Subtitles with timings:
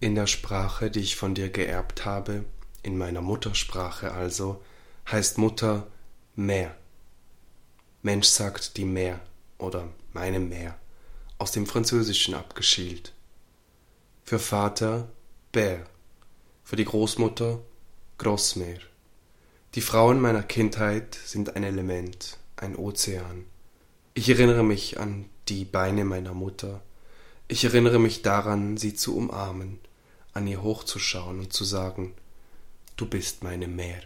[0.00, 2.44] In der Sprache, die ich von dir geerbt habe,
[2.84, 4.62] in meiner Muttersprache also,
[5.10, 5.88] heißt Mutter
[6.36, 6.76] Meer.
[8.02, 9.18] Mensch sagt die Meer
[9.58, 10.78] oder meine Meer,
[11.38, 13.12] aus dem Französischen abgeschielt.
[14.22, 15.08] Für Vater
[15.50, 15.84] Bär,
[16.62, 17.58] für die Großmutter
[18.18, 18.78] Großmeer.
[19.74, 23.46] Die Frauen meiner Kindheit sind ein Element, ein Ozean.
[24.14, 26.82] Ich erinnere mich an die Beine meiner Mutter.
[27.48, 29.80] Ich erinnere mich daran, sie zu umarmen,
[30.32, 32.14] an ihr hochzuschauen und zu sagen,
[32.96, 34.02] du bist meine Meer.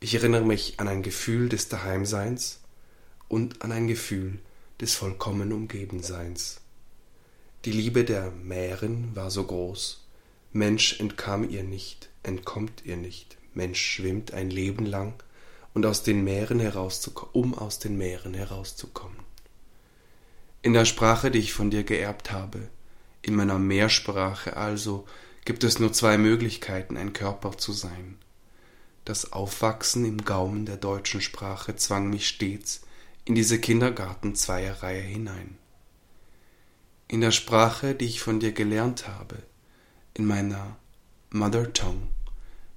[0.00, 2.60] Ich erinnere mich an ein Gefühl des Daheimseins
[3.28, 4.38] und an ein Gefühl
[4.80, 6.60] des vollkommen Umgebenseins.
[7.64, 10.04] Die Liebe der Mähren war so groß,
[10.52, 15.14] Mensch entkam ihr nicht, entkommt ihr nicht, Mensch schwimmt ein Leben lang,
[15.74, 19.18] und aus den Meeren herauszukommen, um aus den Meeren herauszukommen.
[20.62, 22.68] In der Sprache, die ich von dir geerbt habe,
[23.24, 25.06] in meiner Mehrsprache also,
[25.44, 28.18] gibt es nur zwei Möglichkeiten, ein Körper zu sein.
[29.04, 32.82] Das Aufwachsen im Gaumen der deutschen Sprache zwang mich stets
[33.24, 35.56] in diese Kindergartenzweierreihe hinein.
[37.08, 39.42] In der Sprache, die ich von dir gelernt habe,
[40.14, 40.76] in meiner
[41.30, 42.08] Mother Tongue,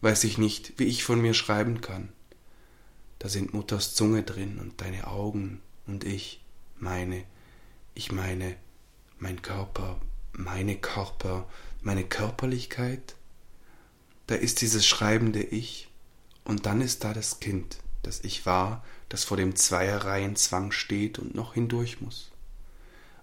[0.01, 2.09] weiß ich nicht, wie ich von mir schreiben kann.
[3.19, 6.41] Da sind Mutters Zunge drin und deine Augen und ich,
[6.77, 7.23] meine,
[7.95, 8.55] ich meine,
[9.19, 9.99] mein Körper,
[10.37, 11.47] meine Körper,
[11.81, 13.15] meine Körperlichkeit.
[14.27, 15.89] Da ist dieses schreibende Ich
[16.45, 21.33] und dann ist da das Kind, das ich war, das vor dem Zweierreihenzwang steht und
[21.33, 22.31] noch hindurch muss.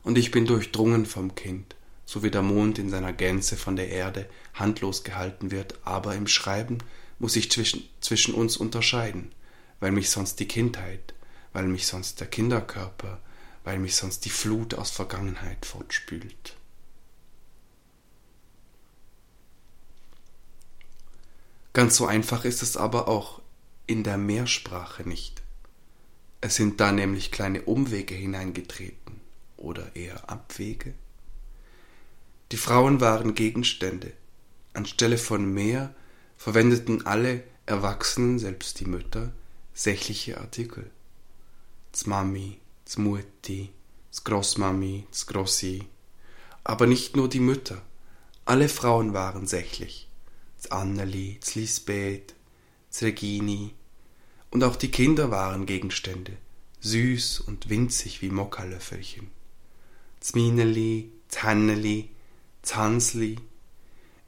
[0.03, 3.89] Und ich bin durchdrungen vom Kind, so wie der Mond in seiner Gänze von der
[3.89, 6.79] Erde handlos gehalten wird, aber im Schreiben
[7.19, 9.33] muss ich zwischen, zwischen uns unterscheiden,
[9.79, 11.15] weil mich sonst die Kindheit,
[11.53, 13.21] weil mich sonst der Kinderkörper,
[13.63, 16.57] weil mich sonst die Flut aus Vergangenheit fortspült.
[21.75, 23.43] Ganz so einfach ist es aber auch
[23.89, 25.43] in der Mehrsprache nicht.
[26.41, 29.21] Es sind da nämlich kleine Umwege hineingetreten
[29.57, 30.95] oder eher Abwege.
[32.53, 34.13] Die Frauen waren Gegenstände.
[34.73, 35.93] Anstelle von mehr
[36.37, 39.33] verwendeten alle Erwachsenen, selbst die Mütter,
[39.73, 40.89] sächliche Artikel.
[41.91, 43.71] Zmami, Zmutti,
[44.13, 45.89] Zgroßmami, Zgrossi.
[46.63, 47.83] Aber nicht nur die Mütter.
[48.45, 50.09] Alle Frauen waren sächlich.
[50.73, 52.35] Anneli, Lisbeth,
[53.01, 53.71] Regini.
[54.51, 56.37] Und auch die Kinder waren Gegenstände,
[56.81, 59.29] süß und winzig wie Mokkalöffelchen.
[60.21, 62.09] Zmineli, Zhanneli,
[62.63, 63.37] Zansli.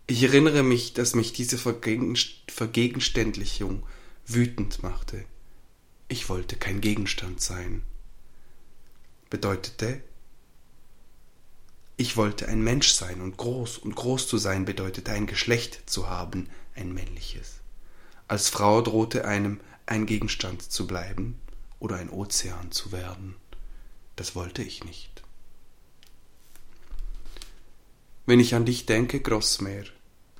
[0.06, 3.82] Ich erinnere mich, dass mich diese Vergegenständlichung
[4.26, 5.24] wütend machte.
[6.08, 7.82] Ich wollte kein Gegenstand sein.
[9.30, 10.02] Bedeutete,
[11.96, 16.08] ich wollte ein Mensch sein und groß, und groß zu sein bedeutete ein Geschlecht zu
[16.08, 17.60] haben, ein männliches.
[18.28, 21.40] Als Frau drohte einem ein Gegenstand zu bleiben
[21.78, 23.36] oder ein Ozean zu werden.
[24.16, 25.22] Das wollte ich nicht.
[28.26, 29.84] Wenn ich an dich denke, Grossmeer,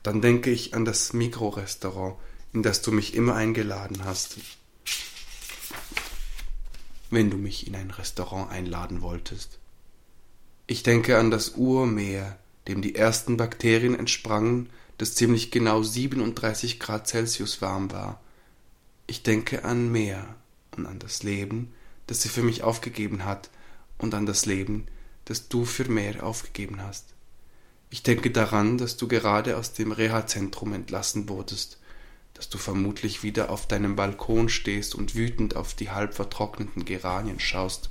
[0.02, 2.16] dann denke ich an das Mikrorestaurant,
[2.52, 4.36] in das du mich immer eingeladen hast,
[7.10, 9.58] wenn du mich in ein Restaurant einladen wolltest.
[10.68, 14.68] Ich denke an das Urmeer, dem die ersten Bakterien entsprangen,
[14.98, 18.20] das ziemlich genau 37 Grad Celsius warm war.
[19.06, 20.34] Ich denke an Meer
[20.76, 21.72] und an das Leben,
[22.08, 23.50] das sie für mich aufgegeben hat,
[23.98, 24.86] und an das Leben,
[25.24, 27.14] das du für Meer aufgegeben hast.
[27.88, 31.78] Ich denke daran, dass du gerade aus dem Reha-Zentrum entlassen wurdest,
[32.34, 37.38] dass du vermutlich wieder auf deinem Balkon stehst und wütend auf die halb vertrockneten Geranien
[37.38, 37.90] schaust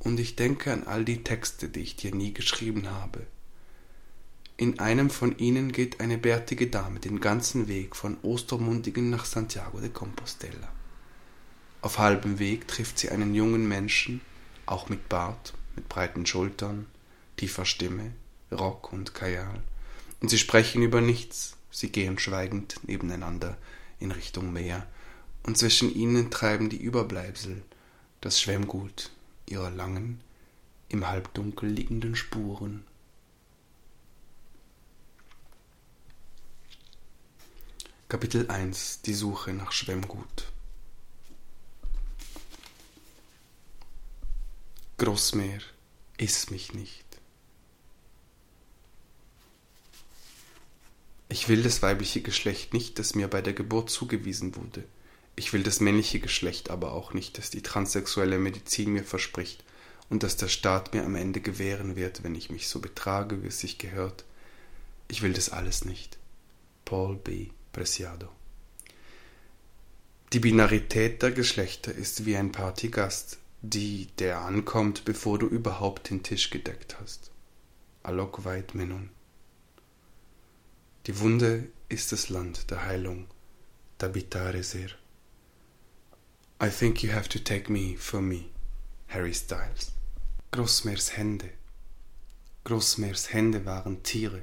[0.00, 3.26] und ich denke an all die Texte, die ich dir nie geschrieben habe.
[4.56, 9.80] In einem von ihnen geht eine bärtige Dame den ganzen Weg von Ostermundigen nach Santiago
[9.80, 10.72] de Compostela.
[11.80, 14.20] Auf halbem Weg trifft sie einen jungen Menschen,
[14.66, 16.86] auch mit Bart, mit breiten Schultern,
[17.36, 18.12] tiefer Stimme,
[18.50, 19.62] Rock und Kajal,
[20.20, 23.56] und sie sprechen über nichts, sie gehen schweigend nebeneinander
[24.00, 24.86] in Richtung Meer,
[25.44, 27.62] und zwischen ihnen treiben die Überbleibsel,
[28.20, 29.12] das Schwemmgut,
[29.50, 30.20] ihrer langen,
[30.88, 32.84] im Halbdunkel liegenden Spuren.
[38.08, 40.50] Kapitel 1 Die Suche nach Schwemmgut
[44.98, 45.60] Großmeer,
[46.16, 47.04] iss mich nicht.
[51.28, 54.84] Ich will das weibliche Geschlecht nicht, das mir bei der Geburt zugewiesen wurde.
[55.38, 59.62] Ich will das männliche Geschlecht aber auch nicht, das die transsexuelle Medizin mir verspricht
[60.10, 63.46] und das der Staat mir am Ende gewähren wird, wenn ich mich so betrage, wie
[63.46, 64.24] es sich gehört.
[65.06, 66.18] Ich will das alles nicht.
[66.84, 67.50] Paul B.
[67.70, 68.28] Preciado.
[70.32, 76.24] Die Binarität der Geschlechter ist wie ein Partygast, die, der ankommt, bevor du überhaupt den
[76.24, 77.30] Tisch gedeckt hast.
[78.02, 79.10] Alok Veit Menon.
[81.06, 83.28] Die Wunde ist das Land der Heilung,
[84.00, 84.97] d'abitare ser.
[86.60, 88.50] I think you have to take me for me,
[89.06, 89.92] Harry Styles.
[90.50, 91.50] Großmers Hände.
[92.64, 94.42] Großmers Hände waren Tiere.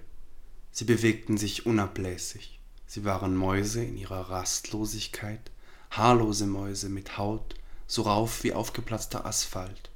[0.72, 2.58] Sie bewegten sich unablässig.
[2.88, 5.52] Sie waren Mäuse in ihrer Rastlosigkeit,
[5.92, 9.90] haarlose Mäuse mit Haut, so rauf wie aufgeplatzter Asphalt.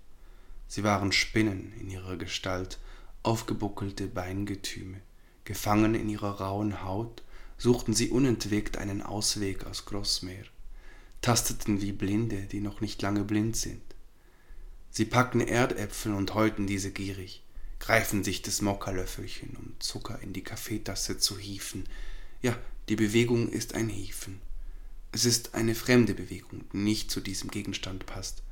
[0.68, 2.80] Sie waren Spinnen in ihrer Gestalt,
[3.24, 5.00] aufgebuckelte Beingetüme.
[5.46, 7.24] Gefangen in ihrer rauen Haut,
[7.58, 10.44] suchten sie unentwegt einen Ausweg aus Großmeer,
[11.22, 13.82] tasteten wie Blinde, die noch nicht lange blind sind.
[14.92, 17.44] Sie packten Erdäpfel und häuten diese gierig,
[17.80, 21.86] greifen sich das Mokkalöffelchen, um Zucker in die Kaffeetasse zu hieven.
[22.42, 22.58] Ja,
[22.90, 24.42] die Bewegung ist ein Hieven.
[25.12, 28.44] Es ist eine fremde Bewegung, die nicht zu diesem Gegenstand passt,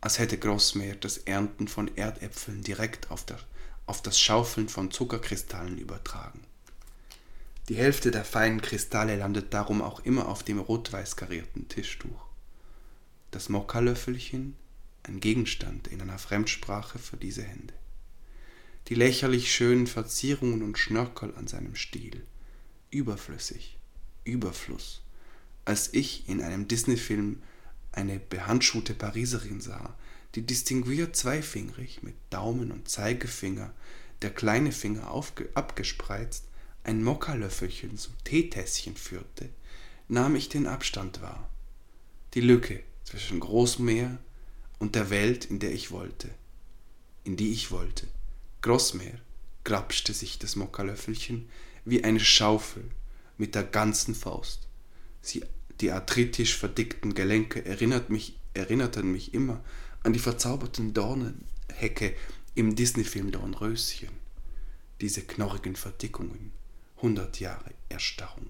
[0.00, 3.38] als hätte Grossmeer das Ernten von Erdäpfeln direkt auf, der,
[3.86, 6.40] auf das Schaufeln von Zuckerkristallen übertragen.
[7.68, 12.26] Die Hälfte der feinen Kristalle landet darum auch immer auf dem rot-weiß karierten Tischtuch.
[13.30, 14.56] Das Mokkalöffelchen,
[15.04, 17.74] ein Gegenstand in einer Fremdsprache für diese Hände.
[18.88, 22.24] Die lächerlich schönen Verzierungen und Schnörkel an seinem Stiel.
[22.90, 23.78] Überflüssig.
[24.24, 25.02] Überfluss
[25.64, 27.42] als ich in einem Disney-Film
[27.92, 29.94] eine behandschuhte Pariserin sah,
[30.34, 33.72] die distinguiert zweifingerig mit Daumen und Zeigefinger,
[34.22, 35.12] der kleine Finger
[35.54, 36.44] abgespreizt,
[36.84, 39.48] ein Mokkalöffelchen zum Teetässchen führte,
[40.08, 41.48] nahm ich den Abstand wahr.
[42.34, 44.18] Die Lücke zwischen Großmeer
[44.78, 46.30] und der Welt, in der ich wollte,
[47.24, 48.08] in die ich wollte.
[48.62, 49.20] Großmeer
[49.64, 51.48] grapschte sich das Mokkalöffelchen
[51.84, 52.84] wie eine Schaufel
[53.38, 54.68] mit der ganzen Faust.
[55.20, 55.44] Sie,
[55.80, 59.62] die arthritisch verdickten Gelenke erinnert mich, erinnerten mich immer
[60.02, 62.14] an die verzauberten Dornenhecke
[62.54, 64.08] im Disney-Film Dornröschen.
[65.00, 66.52] Diese knorrigen Verdickungen,
[67.02, 68.48] hundert Jahre Erstarrung.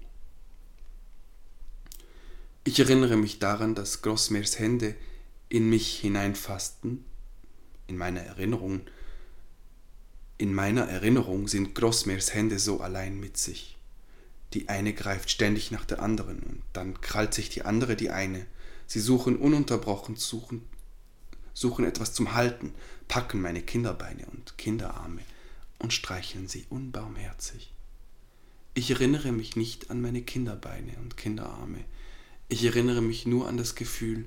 [2.63, 4.95] Ich erinnere mich daran, dass Grossmers Hände
[5.49, 7.03] in mich hineinfassten.
[7.87, 8.81] In meiner Erinnerung,
[10.37, 13.77] in meiner Erinnerung sind Grossmers Hände so allein mit sich.
[14.53, 18.45] Die eine greift ständig nach der anderen und dann krallt sich die andere die eine.
[18.87, 20.63] Sie suchen ununterbrochen, suchen,
[21.53, 22.73] suchen etwas zum Halten,
[23.07, 25.21] packen meine Kinderbeine und Kinderarme
[25.79, 27.73] und streicheln sie unbarmherzig.
[28.75, 31.85] Ich erinnere mich nicht an meine Kinderbeine und Kinderarme.
[32.49, 34.25] Ich erinnere mich nur an das Gefühl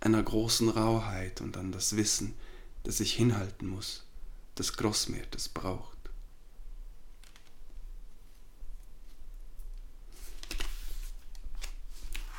[0.00, 2.34] einer großen Rauheit und an das Wissen,
[2.82, 4.04] dass ich hinhalten muss,
[4.54, 5.96] das Großmeer das braucht.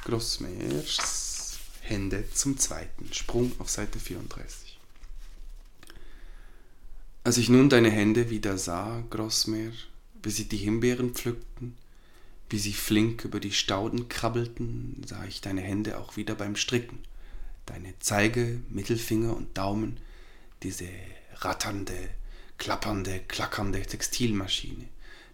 [0.05, 3.11] Grossmers Hände zum zweiten.
[3.13, 4.79] Sprung auf Seite 34.
[7.23, 9.73] Als ich nun deine Hände wieder sah, Grossmeer,
[10.27, 11.75] wie sie die Himbeeren pflückten,
[12.49, 16.99] wie sie flink über die Stauden krabbelten, sah ich deine Hände auch wieder beim Stricken.
[17.65, 19.99] Deine Zeige, Mittelfinger und Daumen,
[20.63, 20.87] diese
[21.35, 22.09] ratternde,
[22.57, 24.89] klappernde, klackernde Textilmaschine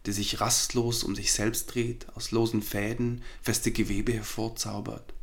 [0.06, 5.14] die sich rastlos um sich selbst dreht, aus losen Fäden feste Gewebe hervorzaubert.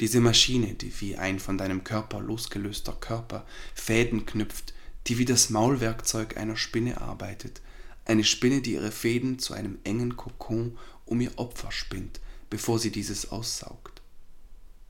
[0.00, 4.74] Diese Maschine, die wie ein von deinem Körper losgelöster Körper Fäden knüpft,
[5.06, 7.60] die wie das Maulwerkzeug einer Spinne arbeitet,
[8.06, 12.90] eine Spinne, die ihre Fäden zu einem engen Kokon um ihr Opfer spinnt, bevor sie
[12.90, 14.00] dieses aussaugt.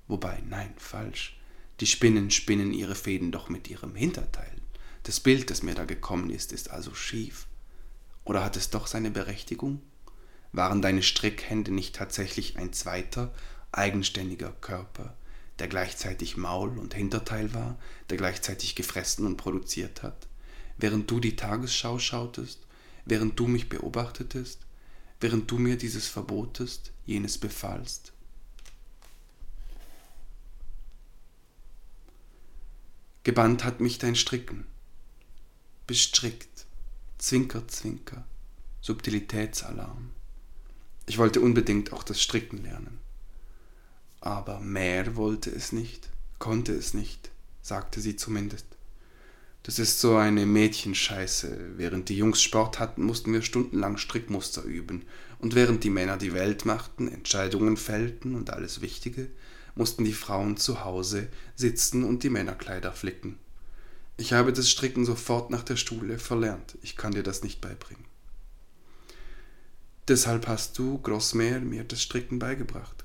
[0.07, 1.39] Wobei, nein, falsch.
[1.81, 4.53] Die Spinnen spinnen ihre Fäden doch mit ihrem Hinterteil.
[5.03, 7.47] Das Bild, das mir da gekommen ist, ist also schief.
[8.25, 9.83] Oder hat es doch seine Berechtigung?
[10.53, 13.33] Waren deine Strickhände nicht tatsächlich ein zweiter,
[13.73, 15.17] eigenständiger Körper,
[15.59, 17.79] der gleichzeitig Maul und Hinterteil war,
[18.11, 20.29] der gleichzeitig gefressen und produziert hat?
[20.79, 22.66] Während du die Tagesschau schautest,
[23.07, 24.61] während du mich beobachtetest,
[25.21, 28.13] während du mir dieses verbotest, jenes befahlst?
[33.23, 34.67] Gebannt hat mich dein Stricken,
[35.87, 36.67] bestrickt,
[37.19, 38.25] Zwinker, Zwinker,
[38.81, 40.11] Subtilitätsalarm.
[41.07, 42.99] Ich wollte unbedingt auch das Stricken lernen.
[44.21, 46.09] Aber mehr wollte es nicht,
[46.39, 47.31] konnte es nicht,
[47.63, 48.76] sagte sie zumindest.
[49.67, 51.73] Das ist so eine Mädchenscheiße.
[51.77, 55.03] Während die Jungs Sport hatten, mussten wir stundenlang Strickmuster üben.
[55.41, 59.27] Und während die Männer die Welt machten, Entscheidungen fällten und alles Wichtige,
[59.75, 63.41] mussten die Frauen zu Hause sitzen und die Männerkleider flicken.
[64.17, 66.79] Ich habe das Stricken sofort nach der Schule verlernt.
[66.83, 68.05] Ich kann dir das nicht beibringen.
[70.07, 73.05] Deshalb hast du, Grossmeer, mir das Stricken beigebracht.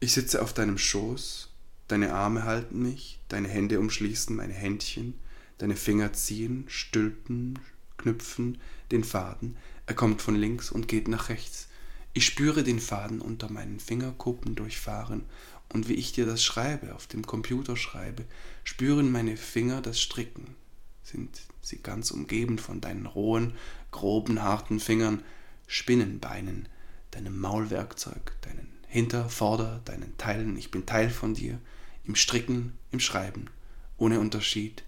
[0.00, 1.50] Ich sitze auf deinem Schoß,
[1.88, 5.12] deine Arme halten mich, deine Hände umschließen meine Händchen,
[5.58, 7.58] deine Finger ziehen, stülpen,
[7.96, 8.58] knüpfen
[8.90, 11.68] den Faden, er kommt von links und geht nach rechts.
[12.12, 15.24] Ich spüre den Faden unter meinen Fingerkuppen durchfahren,
[15.70, 18.24] und wie ich dir das schreibe, auf dem Computer schreibe,
[18.64, 20.54] spüren meine Finger das Stricken.
[21.02, 23.52] Sind sie ganz umgeben von deinen rohen,
[23.90, 25.22] groben, harten Fingern,
[25.66, 26.68] Spinnenbeinen,
[27.10, 31.60] deinem Maulwerkzeug, deinen Hinter-, Vorder-, deinen Teilen, ich bin Teil von dir,
[32.04, 33.50] im Stricken, im Schreiben,
[33.98, 34.84] ohne Unterschied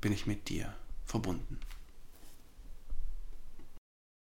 [0.00, 0.74] bin ich mit dir
[1.04, 1.58] verbunden.